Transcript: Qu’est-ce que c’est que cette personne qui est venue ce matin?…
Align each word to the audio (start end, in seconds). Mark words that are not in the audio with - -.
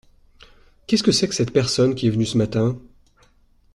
Qu’est-ce 0.87 1.03
que 1.03 1.11
c’est 1.11 1.27
que 1.27 1.35
cette 1.35 1.53
personne 1.53 1.93
qui 1.93 2.07
est 2.07 2.09
venue 2.09 2.25
ce 2.25 2.35
matin?… 2.35 2.75